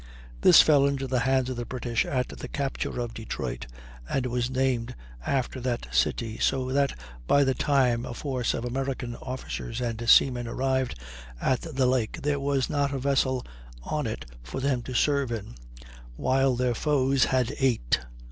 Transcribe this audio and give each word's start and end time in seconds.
This 0.41 0.63
fell 0.63 0.87
into 0.87 1.05
the 1.05 1.19
hands 1.19 1.51
of 1.51 1.57
the 1.57 1.63
British 1.67 2.05
at 2.07 2.29
the 2.29 2.47
capture 2.47 2.99
of 2.99 3.13
Detroit, 3.13 3.67
and 4.09 4.25
was 4.25 4.49
named 4.49 4.95
after 5.27 5.59
that 5.61 5.93
city, 5.93 6.39
so 6.39 6.71
that 6.71 6.97
by 7.27 7.43
the 7.43 7.53
time 7.53 8.03
a 8.03 8.15
force 8.15 8.55
of 8.55 8.65
American 8.65 9.15
officers 9.17 9.79
and 9.79 10.09
seamen 10.09 10.47
arrived 10.47 10.95
at 11.39 11.61
the 11.61 11.85
lake 11.85 12.23
there 12.23 12.39
was 12.39 12.67
not 12.67 12.91
a 12.91 12.97
vessel 12.97 13.45
on 13.83 14.07
it 14.07 14.25
for 14.41 14.59
them 14.59 14.81
to 14.81 14.95
serve 14.95 15.31
in, 15.31 15.53
while 16.15 16.55
their 16.55 16.73
foes 16.73 17.25
had 17.25 17.53
eight. 17.59 17.99